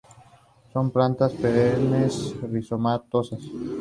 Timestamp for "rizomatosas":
2.51-3.43